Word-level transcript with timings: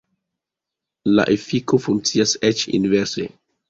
La 1.19 1.27
efiko 1.35 1.83
funkcias 1.87 2.37
eĉ 2.53 2.69
inverse. 2.83 3.33